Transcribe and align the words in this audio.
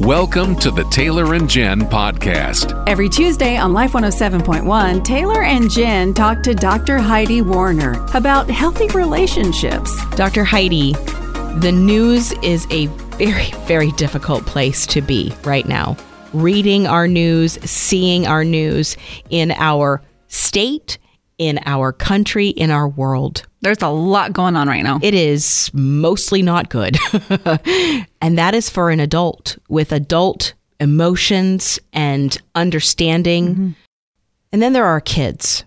Welcome 0.00 0.54
to 0.60 0.70
the 0.70 0.84
Taylor 0.92 1.34
and 1.34 1.50
Jen 1.50 1.80
podcast. 1.80 2.84
Every 2.86 3.08
Tuesday 3.08 3.56
on 3.56 3.72
Life 3.72 3.94
107.1, 3.94 5.02
Taylor 5.02 5.42
and 5.42 5.68
Jen 5.68 6.14
talk 6.14 6.44
to 6.44 6.54
Dr. 6.54 6.98
Heidi 6.98 7.42
Warner 7.42 8.06
about 8.14 8.48
healthy 8.48 8.86
relationships. 8.90 9.92
Dr. 10.14 10.44
Heidi, 10.44 10.92
the 11.58 11.72
news 11.72 12.30
is 12.44 12.64
a 12.70 12.86
very, 13.16 13.50
very 13.66 13.90
difficult 13.92 14.46
place 14.46 14.86
to 14.86 15.00
be 15.00 15.34
right 15.42 15.66
now. 15.66 15.96
Reading 16.32 16.86
our 16.86 17.08
news, 17.08 17.58
seeing 17.68 18.24
our 18.24 18.44
news 18.44 18.96
in 19.30 19.50
our 19.50 20.00
state, 20.28 20.98
in 21.38 21.60
our 21.64 21.92
country, 21.92 22.48
in 22.48 22.70
our 22.70 22.88
world. 22.88 23.46
There's 23.60 23.82
a 23.82 23.88
lot 23.88 24.32
going 24.32 24.56
on 24.56 24.68
right 24.68 24.82
now. 24.82 24.98
It 25.02 25.14
is 25.14 25.70
mostly 25.72 26.42
not 26.42 26.68
good. 26.68 26.98
and 28.20 28.38
that 28.38 28.54
is 28.54 28.68
for 28.68 28.90
an 28.90 29.00
adult 29.00 29.56
with 29.68 29.92
adult 29.92 30.54
emotions 30.80 31.78
and 31.92 32.36
understanding. 32.54 33.48
Mm-hmm. 33.48 33.70
And 34.52 34.62
then 34.62 34.72
there 34.72 34.86
are 34.86 35.00
kids. 35.00 35.64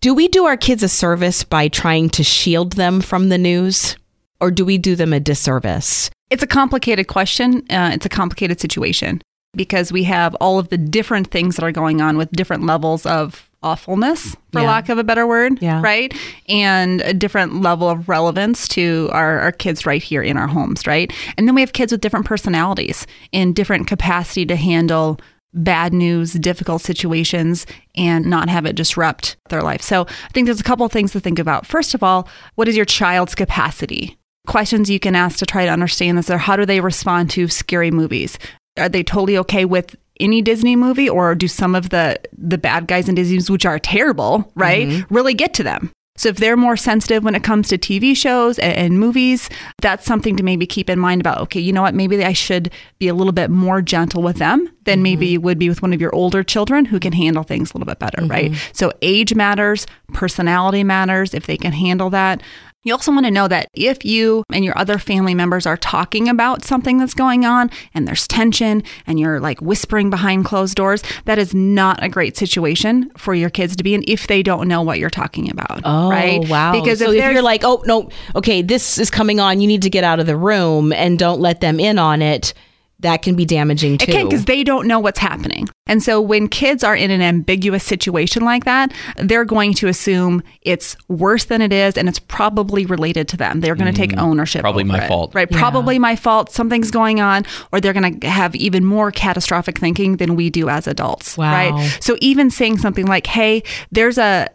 Do 0.00 0.14
we 0.14 0.28
do 0.28 0.44
our 0.46 0.56
kids 0.56 0.82
a 0.82 0.88
service 0.88 1.42
by 1.42 1.68
trying 1.68 2.08
to 2.10 2.22
shield 2.22 2.74
them 2.74 3.00
from 3.00 3.28
the 3.28 3.38
news? 3.38 3.96
Or 4.40 4.52
do 4.52 4.64
we 4.64 4.78
do 4.78 4.94
them 4.94 5.12
a 5.12 5.18
disservice? 5.18 6.10
It's 6.30 6.42
a 6.42 6.46
complicated 6.46 7.08
question. 7.08 7.64
Uh, 7.70 7.90
it's 7.92 8.06
a 8.06 8.10
complicated 8.10 8.60
situation 8.60 9.20
because 9.54 9.90
we 9.90 10.04
have 10.04 10.34
all 10.36 10.58
of 10.58 10.68
the 10.68 10.78
different 10.78 11.30
things 11.30 11.56
that 11.56 11.64
are 11.64 11.72
going 11.72 12.00
on 12.00 12.16
with 12.16 12.30
different 12.30 12.64
levels 12.64 13.06
of 13.06 13.47
awfulness, 13.62 14.36
for 14.52 14.60
yeah. 14.60 14.66
lack 14.66 14.88
of 14.88 14.98
a 14.98 15.04
better 15.04 15.26
word, 15.26 15.60
yeah. 15.60 15.80
right? 15.82 16.14
And 16.48 17.00
a 17.02 17.12
different 17.12 17.60
level 17.60 17.88
of 17.88 18.08
relevance 18.08 18.68
to 18.68 19.08
our, 19.12 19.40
our 19.40 19.52
kids 19.52 19.84
right 19.84 20.02
here 20.02 20.22
in 20.22 20.36
our 20.36 20.46
homes, 20.46 20.86
right? 20.86 21.12
And 21.36 21.48
then 21.48 21.54
we 21.54 21.60
have 21.60 21.72
kids 21.72 21.92
with 21.92 22.00
different 22.00 22.26
personalities 22.26 23.06
and 23.32 23.54
different 23.54 23.86
capacity 23.86 24.46
to 24.46 24.56
handle 24.56 25.18
bad 25.54 25.92
news, 25.92 26.34
difficult 26.34 26.82
situations, 26.82 27.66
and 27.96 28.26
not 28.26 28.48
have 28.48 28.66
it 28.66 28.76
disrupt 28.76 29.36
their 29.48 29.62
life. 29.62 29.82
So 29.82 30.02
I 30.02 30.28
think 30.32 30.46
there's 30.46 30.60
a 30.60 30.64
couple 30.64 30.86
of 30.86 30.92
things 30.92 31.12
to 31.12 31.20
think 31.20 31.38
about. 31.38 31.66
First 31.66 31.94
of 31.94 32.02
all, 32.02 32.28
what 32.54 32.68
is 32.68 32.76
your 32.76 32.84
child's 32.84 33.34
capacity? 33.34 34.16
Questions 34.46 34.90
you 34.90 35.00
can 35.00 35.16
ask 35.16 35.38
to 35.38 35.46
try 35.46 35.64
to 35.64 35.72
understand 35.72 36.16
this 36.16 36.30
are 36.30 36.38
how 36.38 36.56
do 36.56 36.64
they 36.64 36.80
respond 36.80 37.30
to 37.30 37.48
scary 37.48 37.90
movies? 37.90 38.38
Are 38.78 38.88
they 38.88 39.02
totally 39.02 39.36
okay 39.38 39.64
with 39.64 39.96
any 40.20 40.42
Disney 40.42 40.76
movie, 40.76 41.08
or 41.08 41.34
do 41.34 41.48
some 41.48 41.74
of 41.74 41.90
the 41.90 42.18
the 42.36 42.58
bad 42.58 42.86
guys 42.86 43.08
in 43.08 43.14
Disney, 43.14 43.40
which 43.52 43.66
are 43.66 43.78
terrible, 43.78 44.50
right, 44.54 44.88
mm-hmm. 44.88 45.14
really 45.14 45.34
get 45.34 45.54
to 45.54 45.62
them? 45.62 45.92
So 46.18 46.28
if 46.28 46.36
they're 46.36 46.56
more 46.56 46.76
sensitive 46.76 47.22
when 47.22 47.36
it 47.36 47.44
comes 47.44 47.68
to 47.68 47.78
TV 47.78 48.14
shows 48.16 48.58
and, 48.58 48.76
and, 48.76 48.98
movies, 48.98 49.48
that's 49.80 50.04
something 50.04 50.36
to 50.36 50.42
maybe 50.42 50.66
keep 50.66 50.90
in 50.90 50.98
mind 50.98 51.20
about, 51.20 51.38
okay, 51.42 51.60
you 51.60 51.72
know 51.72 51.82
what, 51.82 51.94
maybe 51.94 52.22
I 52.24 52.32
should 52.32 52.72
be 52.98 53.06
a 53.06 53.14
little 53.14 53.32
bit 53.32 53.50
more 53.50 53.80
gentle 53.80 54.20
with 54.20 54.36
them 54.36 54.68
than 54.82 54.96
mm-hmm. 54.96 55.02
maybe 55.04 55.26
you 55.28 55.40
would 55.40 55.60
be 55.60 55.68
with 55.68 55.80
one 55.80 55.92
of 55.92 56.00
your 56.00 56.12
older 56.12 56.42
children 56.42 56.86
who 56.86 56.98
can 56.98 57.12
handle 57.12 57.44
things 57.44 57.70
a 57.70 57.74
little 57.74 57.86
bit 57.86 58.00
better, 58.00 58.22
mm-hmm. 58.22 58.30
right? 58.30 58.70
So 58.72 58.92
age 59.00 59.34
matters, 59.36 59.86
personality 60.12 60.82
matters 60.82 61.34
if 61.34 61.46
they 61.46 61.56
can 61.56 61.72
handle 61.72 62.10
that. 62.10 62.42
You 62.84 62.92
also 62.92 63.10
want 63.10 63.26
to 63.26 63.32
know 63.32 63.48
that 63.48 63.68
if 63.74 64.04
you 64.04 64.44
and 64.52 64.64
your 64.64 64.78
other 64.78 64.98
family 64.98 65.34
members 65.34 65.66
are 65.66 65.76
talking 65.76 66.28
about 66.28 66.64
something 66.64 66.98
that's 66.98 67.12
going 67.12 67.44
on 67.44 67.70
and 67.92 68.06
there's 68.06 68.28
tension 68.28 68.84
and 69.04 69.18
you're 69.18 69.40
like 69.40 69.60
whispering 69.60 70.10
behind 70.10 70.44
closed 70.44 70.76
doors, 70.76 71.02
that 71.24 71.38
is 71.38 71.52
not 71.52 72.02
a 72.02 72.08
great 72.08 72.36
situation 72.36 73.10
for 73.16 73.34
your 73.34 73.50
kids 73.50 73.74
to 73.76 73.82
be 73.82 73.94
in 73.94 74.04
if 74.06 74.28
they 74.28 74.44
don't 74.44 74.68
know 74.68 74.80
what 74.80 75.00
you're 75.00 75.10
talking 75.10 75.50
about. 75.50 75.80
Oh, 75.84 76.08
right? 76.08 76.48
wow. 76.48 76.70
Because 76.70 77.00
so 77.00 77.10
if, 77.10 77.22
if 77.22 77.32
you're 77.32 77.42
like, 77.42 77.62
oh, 77.64 77.82
no, 77.84 78.10
okay, 78.36 78.62
this 78.62 78.96
is 78.96 79.10
coming 79.10 79.40
on, 79.40 79.60
you 79.60 79.66
need 79.66 79.82
to 79.82 79.90
get 79.90 80.04
out 80.04 80.20
of 80.20 80.26
the 80.26 80.36
room 80.36 80.92
and 80.92 81.18
don't 81.18 81.40
let 81.40 81.60
them 81.60 81.80
in 81.80 81.98
on 81.98 82.22
it 82.22 82.54
that 83.00 83.22
can 83.22 83.36
be 83.36 83.44
damaging 83.44 83.98
too. 83.98 84.10
It 84.10 84.12
can 84.12 84.28
because 84.28 84.44
they 84.46 84.64
don't 84.64 84.86
know 84.86 84.98
what's 84.98 85.20
happening. 85.20 85.68
And 85.86 86.02
so 86.02 86.20
when 86.20 86.48
kids 86.48 86.82
are 86.82 86.96
in 86.96 87.10
an 87.10 87.22
ambiguous 87.22 87.84
situation 87.84 88.42
like 88.44 88.64
that, 88.64 88.92
they're 89.16 89.44
going 89.44 89.74
to 89.74 89.88
assume 89.88 90.42
it's 90.62 90.96
worse 91.06 91.44
than 91.46 91.62
it 91.62 91.72
is 91.72 91.96
and 91.96 92.08
it's 92.08 92.18
probably 92.18 92.86
related 92.86 93.28
to 93.28 93.36
them. 93.36 93.60
They're 93.60 93.76
going 93.76 93.92
to 93.92 93.98
mm, 93.98 94.08
take 94.08 94.18
ownership. 94.18 94.62
Probably 94.62 94.84
my 94.84 95.04
it, 95.04 95.08
fault. 95.08 95.34
Right. 95.34 95.48
Yeah. 95.50 95.58
Probably 95.58 95.98
my 95.98 96.16
fault. 96.16 96.50
Something's 96.50 96.90
going 96.90 97.20
on. 97.20 97.44
Or 97.72 97.80
they're 97.80 97.92
going 97.92 98.20
to 98.20 98.28
have 98.28 98.54
even 98.56 98.84
more 98.84 99.10
catastrophic 99.10 99.78
thinking 99.78 100.16
than 100.16 100.34
we 100.36 100.50
do 100.50 100.68
as 100.68 100.86
adults. 100.86 101.38
Wow. 101.38 101.52
Right. 101.52 101.98
So 102.00 102.16
even 102.20 102.50
saying 102.50 102.78
something 102.78 103.06
like, 103.06 103.26
hey, 103.26 103.62
there's 103.92 104.18
a 104.18 104.48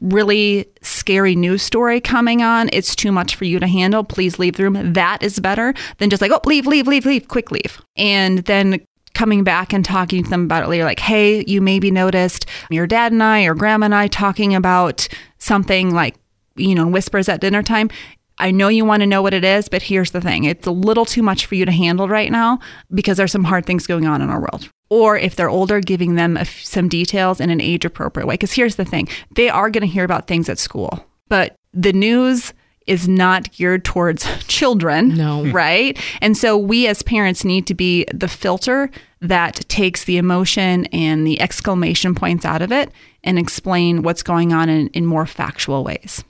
really 0.00 0.66
scary 0.82 1.36
news 1.36 1.62
story 1.62 2.00
coming 2.00 2.42
on, 2.42 2.70
it's 2.72 2.96
too 2.96 3.12
much 3.12 3.36
for 3.36 3.44
you 3.44 3.58
to 3.58 3.66
handle. 3.66 4.04
Please 4.04 4.38
leave 4.38 4.56
the 4.56 4.64
room. 4.64 4.92
That 4.92 5.22
is 5.22 5.38
better 5.40 5.74
than 5.98 6.10
just 6.10 6.20
like, 6.20 6.32
oh, 6.32 6.40
leave, 6.44 6.66
leave, 6.66 6.86
leave, 6.86 7.06
leave, 7.06 7.28
quick 7.28 7.50
leave. 7.50 7.80
And 7.96 8.38
then 8.40 8.84
coming 9.14 9.44
back 9.44 9.72
and 9.72 9.84
talking 9.84 10.24
to 10.24 10.30
them 10.30 10.44
about 10.44 10.64
it 10.64 10.68
later, 10.68 10.84
like, 10.84 11.00
hey, 11.00 11.44
you 11.46 11.60
maybe 11.60 11.90
noticed 11.90 12.46
your 12.70 12.86
dad 12.86 13.12
and 13.12 13.22
I 13.22 13.42
or 13.44 13.54
grandma 13.54 13.86
and 13.86 13.94
I 13.94 14.06
talking 14.06 14.54
about 14.54 15.08
something 15.38 15.94
like, 15.94 16.16
you 16.56 16.74
know, 16.74 16.86
whispers 16.86 17.28
at 17.28 17.40
dinner 17.40 17.62
time. 17.62 17.90
I 18.38 18.50
know 18.50 18.68
you 18.68 18.86
want 18.86 19.00
to 19.02 19.06
know 19.06 19.20
what 19.20 19.34
it 19.34 19.44
is, 19.44 19.68
but 19.68 19.82
here's 19.82 20.12
the 20.12 20.20
thing 20.20 20.44
it's 20.44 20.66
a 20.66 20.70
little 20.70 21.04
too 21.04 21.22
much 21.22 21.44
for 21.44 21.54
you 21.54 21.66
to 21.66 21.72
handle 21.72 22.08
right 22.08 22.32
now 22.32 22.58
because 22.92 23.18
there's 23.18 23.32
some 23.32 23.44
hard 23.44 23.66
things 23.66 23.86
going 23.86 24.06
on 24.06 24.22
in 24.22 24.30
our 24.30 24.40
world. 24.40 24.70
Or 24.90 25.16
if 25.16 25.36
they're 25.36 25.48
older, 25.48 25.80
giving 25.80 26.16
them 26.16 26.38
some 26.44 26.88
details 26.88 27.40
in 27.40 27.48
an 27.48 27.60
age 27.60 27.84
appropriate 27.84 28.26
way. 28.26 28.34
Because 28.34 28.52
here's 28.52 28.76
the 28.76 28.84
thing 28.84 29.08
they 29.34 29.48
are 29.48 29.70
going 29.70 29.82
to 29.82 29.86
hear 29.86 30.04
about 30.04 30.26
things 30.26 30.48
at 30.48 30.58
school, 30.58 31.06
but 31.28 31.54
the 31.72 31.92
news 31.92 32.52
is 32.86 33.06
not 33.06 33.52
geared 33.52 33.84
towards 33.84 34.26
children. 34.48 35.14
No. 35.14 35.46
Right. 35.52 35.98
And 36.20 36.36
so 36.36 36.56
we 36.56 36.86
as 36.86 37.02
parents 37.02 37.44
need 37.44 37.66
to 37.68 37.74
be 37.74 38.04
the 38.12 38.28
filter 38.28 38.90
that 39.20 39.68
takes 39.68 40.04
the 40.04 40.16
emotion 40.16 40.86
and 40.86 41.26
the 41.26 41.40
exclamation 41.40 42.14
points 42.14 42.44
out 42.44 42.62
of 42.62 42.72
it 42.72 42.90
and 43.22 43.38
explain 43.38 44.02
what's 44.02 44.22
going 44.22 44.52
on 44.52 44.68
in, 44.68 44.88
in 44.88 45.06
more 45.06 45.26
factual 45.26 45.84
ways. 45.84 46.24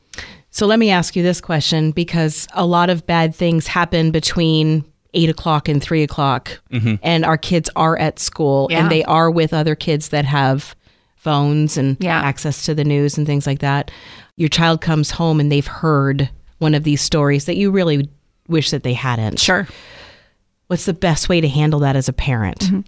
So 0.50 0.66
let 0.66 0.78
me 0.78 0.91
ask 0.91 1.15
you 1.15 1.22
this 1.22 1.41
question 1.41 1.92
because 1.92 2.48
a 2.54 2.66
lot 2.66 2.91
of 2.91 3.06
bad 3.06 3.34
things 3.34 3.66
happen 3.69 4.10
between 4.10 4.84
eight 5.15 5.28
o'clock 5.28 5.69
and 5.69 5.82
three 5.82 6.03
o'clock, 6.03 6.60
mm-hmm. 6.71 6.94
and 7.03 7.25
our 7.25 7.37
kids 7.37 7.69
are 7.76 7.98
at 7.98 8.19
school 8.19 8.69
yeah. 8.71 8.81
and 8.81 8.91
they 8.91 9.04
are 9.04 9.31
with 9.31 9.53
other 9.53 9.75
kids 9.75 10.10
that 10.10 10.25
have 10.25 10.75
phones 11.16 11.76
and 11.76 11.97
yeah. 12.00 12.21
access 12.21 12.65
to 12.65 12.75
the 12.75 12.84
news 12.84 13.19
and 13.19 13.26
things 13.26 13.47
like 13.47 13.59
that. 13.59 13.91
Your 14.37 14.48
child 14.48 14.81
comes 14.81 15.10
home 15.10 15.38
and 15.38 15.53
they've 15.53 15.66
heard 15.66 16.31
one 16.59 16.75
of 16.75 16.84
these 16.84 17.03
stories 17.03 17.44
that 17.44 17.56
you 17.56 17.71
really 17.71 18.09
wish 18.48 18.71
that 18.71 18.82
they 18.82 18.94
hadn't. 18.94 19.38
Sure. 19.38 19.69
What's 20.69 20.87
the 20.87 20.94
best 20.94 21.28
way 21.28 21.41
to 21.41 21.48
handle 21.48 21.81
that 21.81 21.97
as 21.97 22.09
a 22.09 22.12
parent? 22.12 22.60
Mm-hmm. 22.60 22.81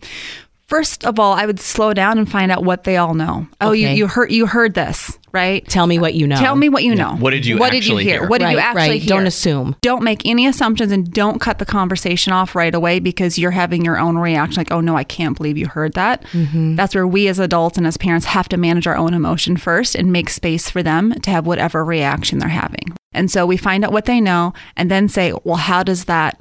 First 0.67 1.05
of 1.05 1.19
all, 1.19 1.35
I 1.35 1.45
would 1.45 1.61
slow 1.61 1.93
down 1.93 2.19
and 2.19 2.31
find 2.31 2.51
out 2.51 2.65
what 2.65 2.85
they 2.85 2.97
all 2.97 3.13
know. 3.15 3.47
Oh, 3.61 3.73
you, 3.73 3.89
you 3.89 4.07
heard 4.07 4.33
you 4.33 4.47
heard 4.47 4.73
this, 4.73 5.19
right? 5.31 5.67
Tell 5.69 5.87
me 5.87 5.99
what 5.99 6.15
you 6.15 6.27
know. 6.27 6.37
Tell 6.37 6.57
me 6.57 6.71
what 6.71 6.83
you 6.83 6.95
know. 6.95 7.15
What 7.17 7.33
did 7.33 7.45
you 7.45 7.59
What 7.59 7.73
did 7.73 7.87
you 7.87 7.99
hear? 7.99 8.21
hear? 8.21 8.29
What 8.29 8.39
did 8.39 8.47
right, 8.47 8.53
you 8.53 8.59
actually 8.59 8.89
right. 8.89 9.03
hear? 9.03 9.09
Don't 9.09 9.27
assume. 9.27 9.77
Don't 9.83 10.03
make 10.03 10.25
any 10.25 10.47
assumptions 10.47 10.91
and 10.91 11.13
don't 11.13 11.41
cut 11.41 11.59
the 11.59 11.67
conversation 11.67 12.33
off 12.33 12.55
right 12.55 12.75
away 12.75 13.01
because 13.01 13.39
you're 13.39 13.51
having 13.51 13.85
your 13.85 13.99
own 13.99 14.17
reaction 14.17 14.61
like, 14.61 14.73
"Oh 14.73 14.81
no, 14.81 14.97
I 14.97 15.05
can't 15.05 15.37
believe 15.37 15.59
you 15.59 15.67
heard 15.67 15.93
that." 15.93 16.23
Mm-hmm. 16.33 16.77
That's 16.77 16.95
where 16.95 17.07
we 17.07 17.29
as 17.29 17.39
adults 17.39 17.77
and 17.77 17.87
as 17.87 17.99
parents 17.99 18.27
have 18.27 18.49
to 18.49 18.57
manage 18.57 18.87
our 18.87 18.97
own 18.97 19.13
emotion 19.13 19.59
first 19.59 19.95
and 19.95 20.11
make 20.11 20.31
space 20.31 20.71
for 20.71 20.83
them 20.83 21.13
to 21.21 21.31
have 21.31 21.47
whatever 21.47 21.85
reaction 21.85 22.39
they're 22.39 22.49
having. 22.49 22.97
And 23.13 23.31
so 23.31 23.45
we 23.45 23.59
find 23.59 23.85
out 23.85 23.93
what 23.93 24.07
they 24.07 24.23
know 24.23 24.55
and 24.75 24.91
then 24.91 25.07
say, 25.09 25.35
"Well, 25.45 25.57
how 25.57 25.83
does 25.83 26.07
that 26.07 26.41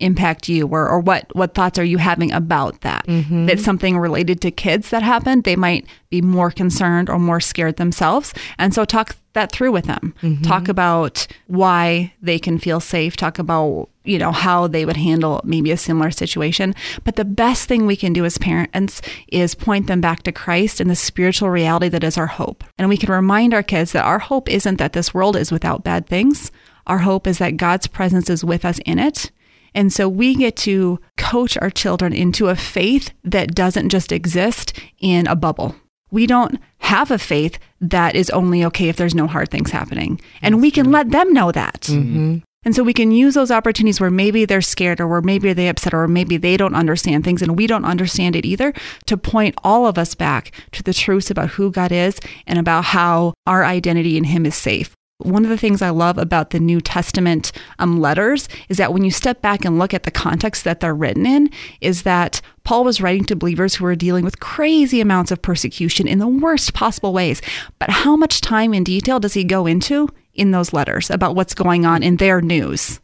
impact 0.00 0.48
you 0.48 0.66
or, 0.66 0.88
or 0.88 1.00
what 1.00 1.34
what 1.34 1.54
thoughts 1.54 1.78
are 1.78 1.84
you 1.84 1.98
having 1.98 2.32
about 2.32 2.80
that? 2.82 3.06
Mm-hmm. 3.06 3.48
it's 3.48 3.64
something 3.64 3.98
related 3.98 4.40
to 4.42 4.50
kids 4.50 4.90
that 4.90 5.02
happened 5.02 5.44
they 5.44 5.56
might 5.56 5.86
be 6.10 6.20
more 6.20 6.50
concerned 6.50 7.08
or 7.08 7.18
more 7.18 7.40
scared 7.40 7.76
themselves. 7.76 8.34
And 8.58 8.74
so 8.74 8.84
talk 8.84 9.16
that 9.32 9.52
through 9.52 9.72
with 9.72 9.84
them. 9.84 10.14
Mm-hmm. 10.22 10.42
talk 10.42 10.68
about 10.68 11.26
why 11.46 12.12
they 12.20 12.38
can 12.38 12.58
feel 12.58 12.80
safe. 12.80 13.16
Talk 13.16 13.38
about 13.38 13.88
you 14.04 14.18
know 14.18 14.32
how 14.32 14.66
they 14.66 14.84
would 14.84 14.96
handle 14.96 15.40
maybe 15.44 15.70
a 15.70 15.76
similar 15.76 16.10
situation. 16.10 16.74
But 17.04 17.16
the 17.16 17.24
best 17.24 17.68
thing 17.68 17.86
we 17.86 17.96
can 17.96 18.12
do 18.12 18.24
as 18.24 18.38
parents 18.38 19.02
is 19.28 19.54
point 19.54 19.86
them 19.86 20.00
back 20.00 20.22
to 20.24 20.32
Christ 20.32 20.80
and 20.80 20.90
the 20.90 20.96
spiritual 20.96 21.50
reality 21.50 21.88
that 21.88 22.04
is 22.04 22.18
our 22.18 22.26
hope. 22.26 22.64
And 22.78 22.88
we 22.88 22.96
can 22.96 23.10
remind 23.10 23.54
our 23.54 23.62
kids 23.62 23.92
that 23.92 24.04
our 24.04 24.18
hope 24.18 24.48
isn't 24.48 24.76
that 24.76 24.94
this 24.94 25.14
world 25.14 25.36
is 25.36 25.52
without 25.52 25.84
bad 25.84 26.06
things. 26.06 26.50
Our 26.86 26.98
hope 26.98 27.26
is 27.26 27.38
that 27.38 27.56
God's 27.56 27.86
presence 27.86 28.28
is 28.30 28.44
with 28.44 28.64
us 28.64 28.80
in 28.84 28.98
it 28.98 29.30
and 29.74 29.92
so 29.92 30.08
we 30.08 30.34
get 30.34 30.56
to 30.58 30.98
coach 31.16 31.56
our 31.58 31.70
children 31.70 32.12
into 32.12 32.48
a 32.48 32.56
faith 32.56 33.12
that 33.24 33.54
doesn't 33.54 33.88
just 33.88 34.12
exist 34.12 34.78
in 34.98 35.26
a 35.26 35.36
bubble. 35.36 35.76
We 36.10 36.26
don't 36.26 36.58
have 36.78 37.10
a 37.10 37.18
faith 37.18 37.58
that 37.80 38.16
is 38.16 38.30
only 38.30 38.64
okay 38.64 38.88
if 38.88 38.96
there's 38.96 39.14
no 39.14 39.26
hard 39.26 39.50
things 39.50 39.70
happening. 39.70 40.20
And 40.42 40.60
we 40.60 40.70
can 40.70 40.90
let 40.90 41.10
them 41.10 41.32
know 41.32 41.52
that. 41.52 41.82
Mm-hmm. 41.82 42.38
And 42.62 42.74
so 42.74 42.82
we 42.82 42.92
can 42.92 43.10
use 43.10 43.34
those 43.34 43.50
opportunities 43.50 44.00
where 44.00 44.10
maybe 44.10 44.44
they're 44.44 44.60
scared 44.60 45.00
or 45.00 45.08
where 45.08 45.22
maybe 45.22 45.52
they're 45.54 45.70
upset 45.70 45.94
or 45.94 46.06
maybe 46.06 46.36
they 46.36 46.58
don't 46.58 46.74
understand 46.74 47.24
things 47.24 47.40
and 47.40 47.56
we 47.56 47.66
don't 47.66 47.86
understand 47.86 48.36
it 48.36 48.44
either 48.44 48.74
to 49.06 49.16
point 49.16 49.54
all 49.64 49.86
of 49.86 49.96
us 49.96 50.14
back 50.14 50.52
to 50.72 50.82
the 50.82 50.92
truths 50.92 51.30
about 51.30 51.50
who 51.50 51.70
God 51.70 51.90
is 51.90 52.20
and 52.46 52.58
about 52.58 52.86
how 52.86 53.32
our 53.46 53.64
identity 53.64 54.18
in 54.18 54.24
Him 54.24 54.44
is 54.44 54.54
safe. 54.54 54.94
One 55.18 55.44
of 55.44 55.50
the 55.50 55.56
things 55.56 55.80
I 55.80 55.90
love 55.90 56.18
about 56.18 56.50
the 56.50 56.60
New 56.60 56.80
Testament 56.80 57.52
um, 57.80 58.00
letters 58.00 58.48
is 58.68 58.76
that 58.76 58.92
when 58.92 59.04
you 59.04 59.10
step 59.10 59.42
back 59.42 59.64
and 59.64 59.78
look 59.78 59.94
at 59.94 60.04
the 60.04 60.10
context 60.10 60.64
that 60.64 60.80
they're 60.80 60.94
written 60.94 61.26
in, 61.26 61.50
is 61.80 62.02
that 62.02 62.40
Paul 62.64 62.84
was 62.84 63.00
writing 63.00 63.24
to 63.24 63.36
believers 63.36 63.74
who 63.74 63.84
were 63.84 63.96
dealing 63.96 64.24
with 64.24 64.40
crazy 64.40 65.00
amounts 65.00 65.30
of 65.30 65.42
persecution 65.42 66.06
in 66.06 66.18
the 66.18 66.28
worst 66.28 66.74
possible 66.74 67.12
ways. 67.12 67.42
But 67.78 67.90
how 67.90 68.16
much 68.16 68.40
time 68.40 68.74
in 68.74 68.84
detail 68.84 69.18
does 69.18 69.34
he 69.34 69.44
go 69.44 69.66
into 69.66 70.08
in 70.34 70.50
those 70.50 70.72
letters 70.72 71.10
about 71.10 71.34
what's 71.34 71.54
going 71.54 71.84
on 71.84 72.02
in 72.02 72.16
their 72.16 72.40
news? 72.40 73.00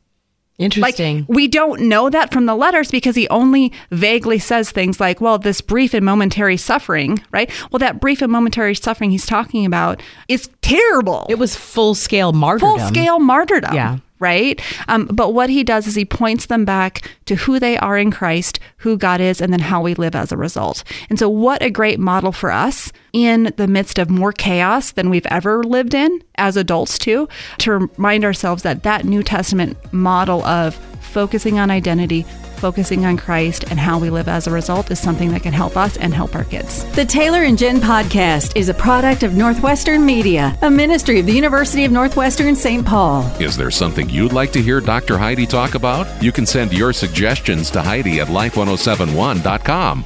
Interesting. 0.58 1.18
Like, 1.18 1.28
we 1.28 1.48
don't 1.48 1.82
know 1.82 2.08
that 2.08 2.32
from 2.32 2.46
the 2.46 2.54
letters 2.54 2.90
because 2.90 3.14
he 3.14 3.28
only 3.28 3.72
vaguely 3.90 4.38
says 4.38 4.70
things 4.70 4.98
like, 4.98 5.20
well, 5.20 5.38
this 5.38 5.60
brief 5.60 5.92
and 5.92 6.04
momentary 6.04 6.56
suffering, 6.56 7.22
right? 7.30 7.50
Well, 7.70 7.78
that 7.78 8.00
brief 8.00 8.22
and 8.22 8.32
momentary 8.32 8.74
suffering 8.74 9.10
he's 9.10 9.26
talking 9.26 9.66
about 9.66 10.02
is 10.28 10.48
terrible. 10.62 11.26
It 11.28 11.38
was 11.38 11.54
full 11.54 11.94
scale 11.94 12.32
martyrdom. 12.32 12.78
Full 12.78 12.88
scale 12.88 13.18
martyrdom. 13.18 13.74
Yeah 13.74 13.98
right? 14.18 14.60
Um, 14.88 15.06
but 15.12 15.34
what 15.34 15.50
he 15.50 15.62
does 15.62 15.86
is 15.86 15.94
he 15.94 16.04
points 16.04 16.46
them 16.46 16.64
back 16.64 17.08
to 17.26 17.36
who 17.36 17.58
they 17.58 17.76
are 17.78 17.98
in 17.98 18.10
Christ, 18.10 18.58
who 18.78 18.96
God 18.96 19.20
is, 19.20 19.40
and 19.40 19.52
then 19.52 19.60
how 19.60 19.82
we 19.82 19.94
live 19.94 20.14
as 20.14 20.32
a 20.32 20.36
result. 20.36 20.84
And 21.10 21.18
so, 21.18 21.28
what 21.28 21.62
a 21.62 21.70
great 21.70 21.98
model 21.98 22.32
for 22.32 22.50
us 22.50 22.92
in 23.12 23.52
the 23.56 23.66
midst 23.66 23.98
of 23.98 24.10
more 24.10 24.32
chaos 24.32 24.92
than 24.92 25.10
we've 25.10 25.26
ever 25.26 25.62
lived 25.62 25.94
in 25.94 26.22
as 26.36 26.56
adults, 26.56 26.98
too, 26.98 27.28
to 27.58 27.72
remind 27.72 28.24
ourselves 28.24 28.62
that 28.62 28.82
that 28.82 29.04
New 29.04 29.22
Testament 29.22 29.76
model 29.92 30.44
of 30.44 30.74
focusing 31.00 31.58
on 31.58 31.70
identity, 31.70 32.26
focusing 32.56 33.04
on 33.04 33.16
Christ 33.16 33.64
and 33.70 33.78
how 33.78 33.98
we 33.98 34.10
live 34.10 34.28
as 34.28 34.46
a 34.46 34.50
result 34.50 34.90
is 34.90 34.98
something 34.98 35.30
that 35.30 35.42
can 35.42 35.52
help 35.52 35.76
us 35.76 35.96
and 35.96 36.12
help 36.12 36.34
our 36.34 36.44
kids. 36.44 36.84
The 36.94 37.04
Taylor 37.04 37.42
and 37.42 37.56
Jen 37.58 37.78
podcast 37.78 38.56
is 38.56 38.68
a 38.68 38.74
product 38.74 39.22
of 39.22 39.34
Northwestern 39.34 40.04
Media, 40.04 40.56
a 40.62 40.70
ministry 40.70 41.20
of 41.20 41.26
the 41.26 41.32
University 41.32 41.84
of 41.84 41.92
Northwestern 41.92 42.56
St. 42.56 42.84
Paul. 42.86 43.22
Is 43.40 43.56
there 43.56 43.70
something 43.70 44.08
you'd 44.08 44.32
like 44.32 44.52
to 44.52 44.62
hear 44.62 44.80
Dr. 44.80 45.18
Heidi 45.18 45.46
talk 45.46 45.74
about? 45.74 46.22
You 46.22 46.32
can 46.32 46.46
send 46.46 46.72
your 46.72 46.92
suggestions 46.92 47.70
to 47.70 47.82
Heidi 47.82 48.20
at 48.20 48.28
life1071.com. 48.28 50.04